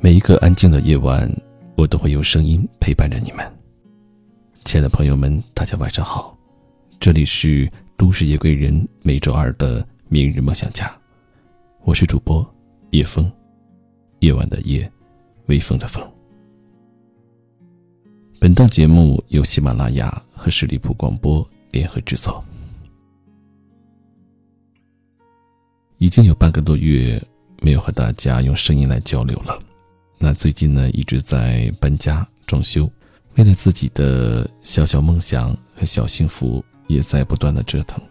[0.00, 1.28] 每一个安静的夜晚，
[1.76, 3.44] 我都会用声音陪伴着你们。
[4.64, 6.38] 亲爱的朋友们，大家晚上好，
[7.00, 10.88] 这里是都市夜归人每周二的明日梦想家，
[11.82, 12.48] 我是主播
[12.90, 13.28] 叶风，
[14.20, 14.88] 夜晚的夜，
[15.46, 16.00] 微风的风。
[18.38, 22.42] 本档节目由喜马拉雅和十里铺广播联合制作。
[25.96, 27.20] 已经有半个多月
[27.60, 29.58] 没有和大家用声音来交流了。
[30.18, 32.90] 那最近呢，一直在搬家装修，
[33.36, 38.02] 为了自己的小小梦想和小幸福，也在不断的折腾。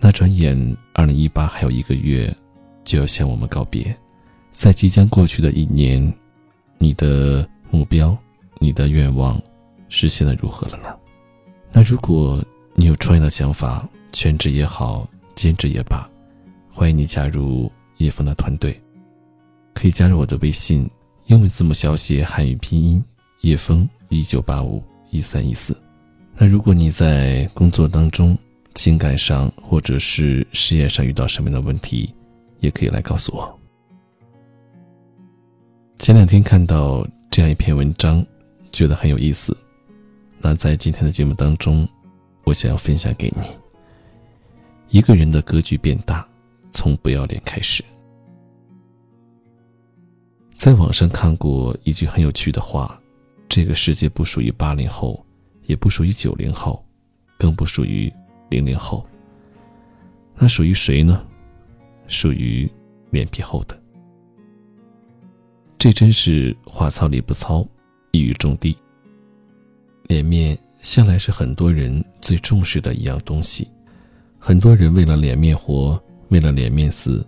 [0.00, 2.34] 那转眼，二零一八还有一个月
[2.84, 3.96] 就要向我们告别。
[4.52, 6.12] 在即将过去的一年，
[6.78, 8.16] 你的目标、
[8.58, 9.40] 你的愿望
[9.88, 10.94] 实现的如何了呢？
[11.72, 16.08] 那如果你有创业的想法，全职也好，兼职也罢。
[16.68, 18.78] 欢迎你加入叶枫的团队，
[19.74, 20.88] 可以加入我的微信，
[21.26, 23.02] 英文字母小写汉语拼音
[23.40, 25.76] 叶枫一九八五一三一四。
[26.36, 28.38] 那如果你在工作当中、
[28.76, 32.14] 情感上或者是事业上遇到什么样的问题，
[32.60, 33.58] 也可以来告诉我。
[35.98, 38.24] 前两天看到这样一篇文章，
[38.70, 39.56] 觉得很有意思。
[40.38, 41.88] 那在今天的节目当中，
[42.44, 43.42] 我想要分享给你：
[44.96, 46.24] 一个人的格局变大。
[46.70, 47.82] 从不要脸开始。
[50.56, 52.98] 在网上看过一句很有趣的话
[53.46, 55.24] ：“这个世界不属于八零后，
[55.66, 56.82] 也不属于九零后，
[57.38, 58.12] 更不属于
[58.48, 59.06] 零零后。
[60.34, 61.22] 那属于谁呢？
[62.08, 62.68] 属于
[63.10, 63.80] 脸皮厚的。”
[65.78, 67.64] 这真是话糙理不糙，
[68.10, 68.76] 一语中的。
[70.08, 73.68] 脸面向来是很多人最重视的一样东西，
[74.38, 76.02] 很多人为了脸面活。
[76.30, 77.24] 为了脸面死，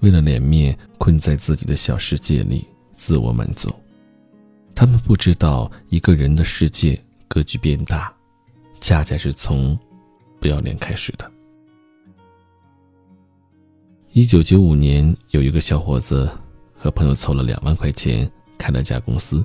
[0.00, 2.66] 为了脸面困在自己的小世界里
[3.02, 3.68] 自我满足。
[4.76, 8.14] 他们不知道，一个人的世界格局变大，
[8.80, 9.76] 恰恰是从
[10.38, 11.28] 不要脸开始的。
[14.12, 16.30] 一九九五年，有一个小伙子
[16.76, 19.44] 和朋友凑了两万块钱开了家公司。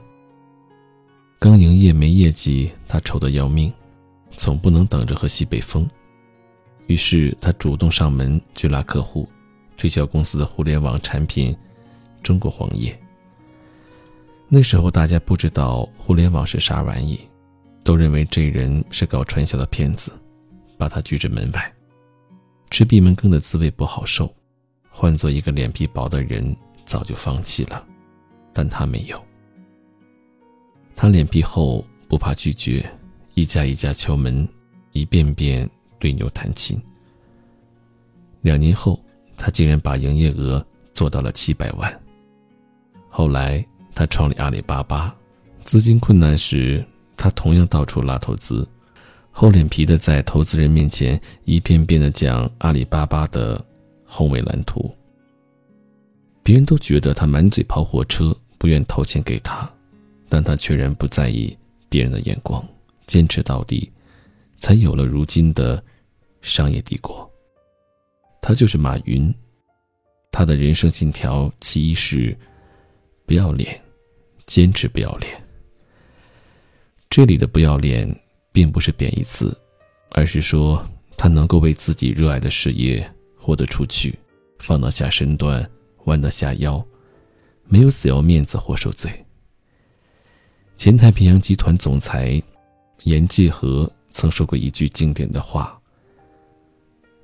[1.40, 3.74] 刚营业没业绩，他愁得要命，
[4.30, 5.90] 总不能等着喝西北风。
[6.86, 9.28] 于是他主动上门去拉客户，
[9.76, 11.58] 推销公司的互联网产品——
[12.22, 12.96] 中国黄页。
[14.50, 17.20] 那时候大家不知道互联网是啥玩意，
[17.84, 20.12] 都认为这人是搞传销的骗子，
[20.78, 21.74] 把他拒之门外。
[22.70, 24.34] 吃闭门羹的滋味不好受，
[24.90, 26.56] 换做一个脸皮薄的人
[26.86, 27.86] 早就放弃了，
[28.54, 29.22] 但他没有。
[30.96, 32.90] 他脸皮厚，不怕拒绝，
[33.34, 34.48] 一家一家敲门，
[34.92, 35.70] 一遍遍。
[36.00, 36.80] 对牛弹琴。
[38.42, 39.04] 两年后，
[39.36, 40.64] 他竟然把营业额
[40.94, 42.02] 做到了七百万。
[43.10, 43.66] 后来，
[43.98, 45.12] 他创立阿里巴巴，
[45.64, 46.86] 资金困难时，
[47.18, 48.64] 他同样到处拉投资，
[49.32, 53.60] 厚脸皮的在投资人面前一遍遍的讲阿里巴巴的
[54.06, 54.96] 宏伟蓝图。
[56.44, 59.68] 别人都觉得他满嘴跑火车，不愿投钱给他，
[60.30, 61.58] 但他却然不在意
[61.90, 62.64] 别人的眼光，
[63.08, 63.92] 坚持到底。
[64.60, 65.84] 才有了如今的
[66.42, 67.28] 商业帝国。
[68.44, 69.34] 他就是马云，
[70.32, 72.38] 他的人生信条其一是
[73.26, 73.80] 不要脸，
[74.48, 75.32] 坚持不要脸。
[77.08, 78.14] 这里的不要脸，
[78.52, 79.56] 并不是贬义词，
[80.10, 80.84] 而是说
[81.16, 84.18] 他能够为自己热爱的事业豁得出去，
[84.58, 85.70] 放得下身段，
[86.06, 86.84] 弯得下腰，
[87.66, 89.12] 没有死要面子活受罪。
[90.76, 92.42] 前太平洋集团总裁
[93.04, 93.88] 严继和。
[94.10, 95.80] 曾说过一句经典的话：“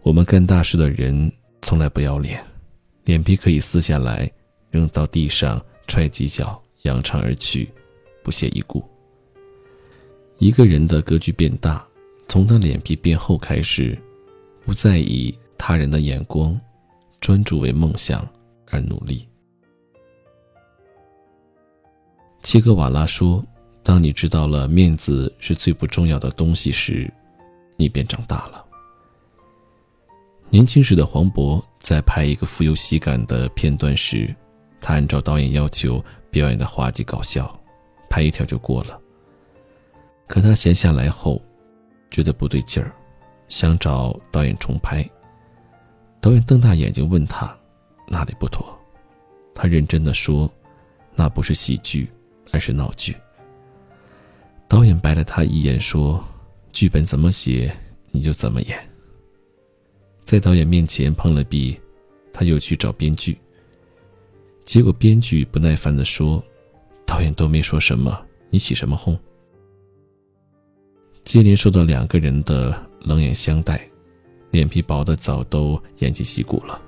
[0.03, 1.31] 我们干大事的人
[1.63, 2.39] 从来不要脸，
[3.05, 4.31] 脸皮可以撕下来
[4.69, 7.69] 扔到地上踹几脚，扬长而去，
[8.23, 8.83] 不屑一顾。”
[10.39, 11.85] 一个人的格局变大，
[12.27, 13.97] 从他脸皮变厚开始，
[14.61, 16.59] 不再以他人的眼光，
[17.19, 18.27] 专注为梦想
[18.69, 19.27] 而努力。
[22.41, 23.43] 切格瓦拉说。
[23.85, 27.11] 当你知道了面子是最不重要的东西时，
[27.75, 28.65] 你便长大了。
[30.49, 34.33] 年轻时的黄渤在拍一个富有喜感的片段时，
[34.79, 36.01] 他按照导演要求
[36.33, 37.57] 表演的滑稽搞笑，
[38.09, 38.99] 拍一条就过了。
[40.27, 41.39] 可他闲下来后，
[42.09, 42.91] 觉得不对劲儿，
[43.47, 45.07] 想找导演重拍。
[46.19, 47.55] 导演瞪大眼睛问他
[48.07, 48.75] 哪里不妥，
[49.53, 50.51] 他认真的说
[51.13, 52.09] ：“那不是喜剧，
[52.51, 53.15] 而是闹剧。”
[54.67, 56.23] 导演白了他一眼，说
[56.73, 57.71] ：“剧本怎么写，
[58.09, 58.89] 你就怎么演。”
[60.25, 61.79] 在导演面前碰了壁，
[62.33, 63.37] 他又去找编剧。
[64.65, 66.43] 结果编剧不耐烦地说
[67.05, 68.17] ：“导演都没说什么，
[68.49, 69.17] 你起什么哄？
[71.25, 73.85] 接连受到两个人的冷眼相待，
[74.51, 76.81] 脸皮薄的早都偃旗息鼓了。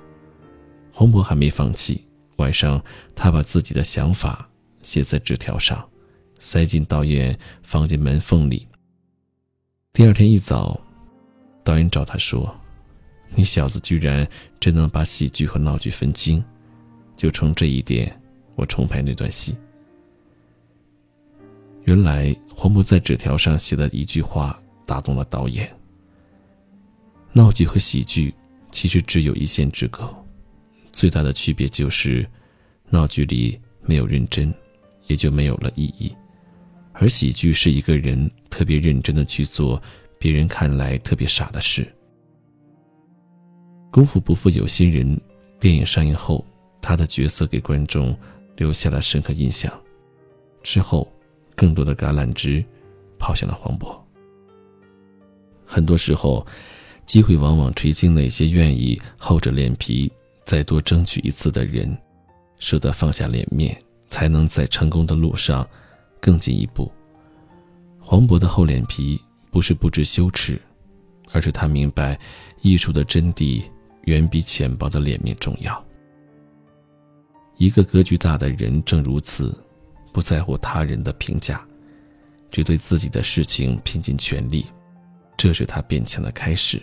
[0.92, 2.02] 黄渤还没放弃，
[2.36, 2.82] 晚上
[3.14, 4.48] 他把自己的想法
[4.82, 5.86] 写在纸条上，
[6.38, 8.66] 塞进导演房间门缝里。
[9.92, 10.80] 第二天一早，
[11.62, 12.54] 导演找他说
[13.34, 14.26] ：“你小子居然
[14.58, 16.42] 真能把喜剧和闹剧分清，
[17.16, 18.14] 就冲这一点，
[18.54, 19.56] 我重拍那段戏。”
[21.84, 25.72] 原来黄渤在纸条上写的一句话打动了导演。
[27.32, 28.34] 闹剧和喜剧
[28.70, 30.12] 其实只有一线之隔，
[30.90, 32.28] 最大的区别就是，
[32.88, 34.52] 闹剧里没有认真，
[35.06, 36.10] 也就没有了意义；
[36.92, 39.80] 而喜剧是一个人特别认真的去做
[40.18, 41.86] 别人看来特别傻的事。
[43.92, 45.20] 功夫不负有心人，
[45.60, 46.44] 电影上映后，
[46.86, 48.16] 他的角色给观众
[48.54, 49.72] 留下了深刻印象。
[50.62, 51.12] 之后。
[51.58, 52.62] 更多的橄榄枝
[53.18, 53.98] 抛向了黄渤。
[55.64, 56.46] 很多时候，
[57.06, 60.12] 机会往往垂青那些愿意厚着脸皮
[60.44, 61.96] 再多争取一次的人，
[62.58, 63.74] 舍得放下脸面，
[64.08, 65.66] 才能在成功的路上
[66.20, 66.92] 更进一步。
[67.98, 69.18] 黄渤的厚脸皮
[69.50, 70.60] 不是不知羞耻，
[71.32, 72.20] 而是他明白
[72.60, 73.62] 艺术的真谛
[74.02, 75.85] 远比浅薄的脸面重要。
[77.56, 79.56] 一个格局大的人正如此。
[80.12, 81.62] 不在乎他人的评价，
[82.50, 84.64] 只对自己的事情拼尽全力，
[85.36, 86.80] 这是他变强的开始。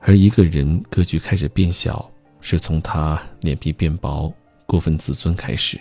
[0.00, 2.10] 而一个人格局开始变小，
[2.40, 4.32] 是从他脸皮变薄、
[4.64, 5.78] 过分自尊开始。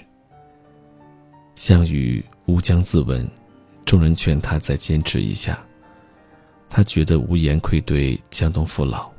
[1.56, 3.26] 项羽乌江自刎，
[3.86, 5.66] 众人劝他再坚持一下，
[6.70, 9.10] 他觉得无颜愧对江东父老，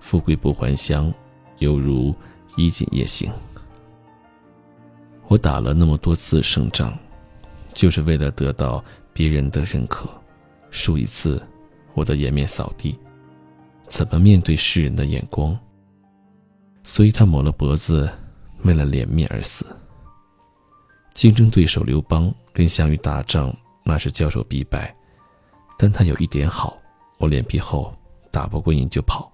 [0.00, 1.12] 富贵不还乡，
[1.58, 2.14] 犹如
[2.58, 3.30] 衣锦夜行。
[5.28, 6.92] 我打了那么多次胜仗，
[7.72, 10.08] 就是为了得到别人的认可。
[10.70, 11.40] 输一次，
[11.94, 12.98] 我的颜面扫地，
[13.86, 15.56] 怎么面对世人的眼光？
[16.82, 18.10] 所以他抹了脖子，
[18.64, 19.64] 为了脸面而死。
[21.14, 23.54] 竞争对手刘邦跟项羽打仗，
[23.84, 24.94] 那是交手必败，
[25.78, 26.76] 但他有一点好，
[27.18, 27.94] 我脸皮厚，
[28.30, 29.30] 打不过你就跑，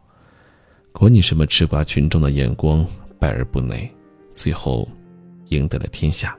[0.92, 2.86] 管你什么吃瓜群众的眼光，
[3.18, 3.90] 败而不馁，
[4.34, 4.88] 最后。
[5.50, 6.36] 赢得了天下。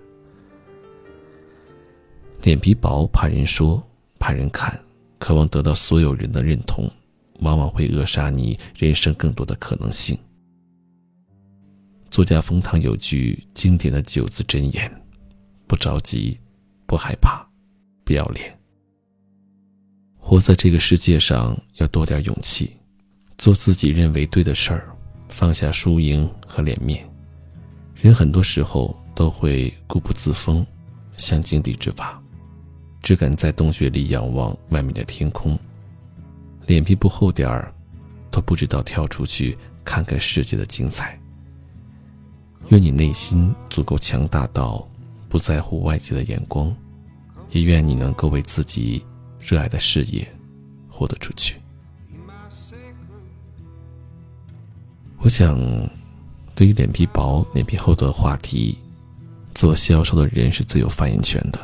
[2.42, 3.82] 脸皮薄，怕人说，
[4.20, 4.78] 怕人看，
[5.20, 6.90] 渴望得到所有人的认同，
[7.40, 10.18] 往往会扼杀你人生更多的可能性。
[12.10, 14.92] 作家冯唐有句经典的九字真言：
[15.68, 16.38] 不着急，
[16.88, 17.48] 不害怕，
[18.04, 18.58] 不要脸。
[20.18, 22.76] 活在这个世界上，要多点勇气，
[23.38, 24.95] 做自己认为对的事儿，
[25.28, 27.08] 放下输赢和脸面。
[27.96, 30.66] 人很多时候都会固步自封，
[31.18, 32.22] 像井底之蛙，
[33.02, 35.58] 只敢在洞穴里仰望外面的天空，
[36.68, 37.74] 脸皮不厚点儿，
[38.30, 41.20] 都不知道跳出去看看世界的精彩。
[42.70, 44.88] 愿你内心足够强大到
[45.30, 46.76] 不在乎外界的眼光，
[47.52, 49.06] 也愿你能够为自己
[49.40, 50.28] 热爱的事业
[50.90, 51.56] 活得出去。
[55.26, 55.60] 我想。
[56.54, 58.78] 对于脸皮薄、脸皮厚的话题，
[59.54, 61.60] 做销售的人是最有发言权的。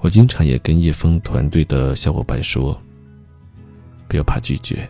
[0.00, 2.76] 我经常也跟叶枫团队的小伙伴说
[4.08, 4.88] ：“不要怕拒绝，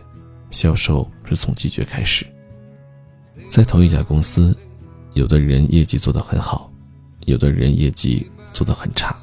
[0.49, 2.25] 销售是从拒绝开始。”
[3.51, 4.57] 在同一家公司，
[5.13, 6.73] 有的人业绩做得很好，
[7.25, 9.15] 有的人业绩做得很差。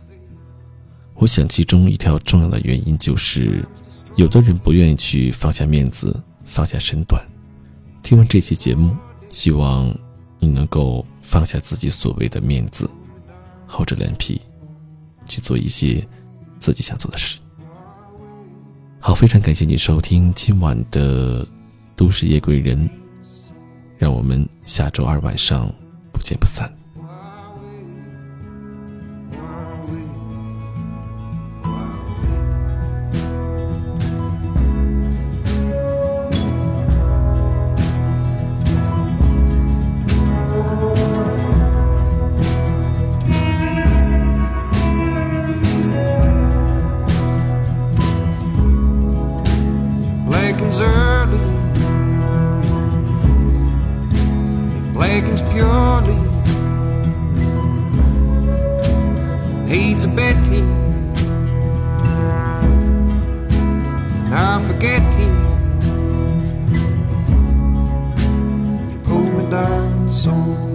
[1.14, 3.64] 我想，其中一条重要的原因就是，
[4.14, 7.20] 有的人不愿意去放下面子、放下身段。
[8.04, 8.94] 听完这期节目。
[9.30, 9.92] 希望
[10.38, 12.88] 你能够放下自己所谓的面子，
[13.66, 14.40] 厚着脸皮
[15.26, 16.06] 去做一些
[16.60, 17.40] 自己想做的事。
[19.00, 21.44] 好，非常感谢你收听今晚的
[21.96, 22.88] 《都市夜归人》，
[23.98, 25.68] 让我们下周二晚上
[26.12, 26.72] 不见不散。
[70.24, 70.73] song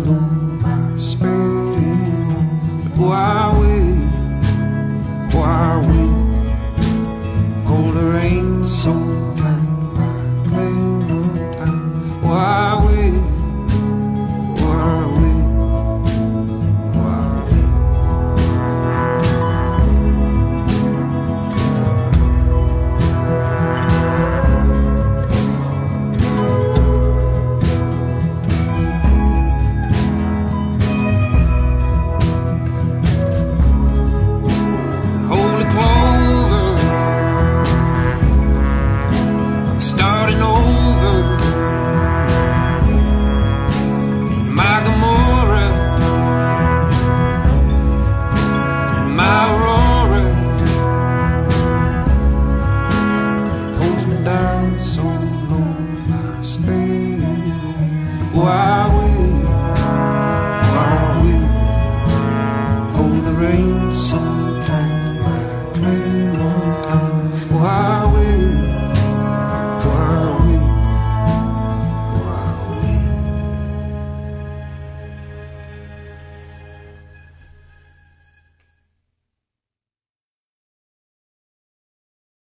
[39.81, 41.78] starting over.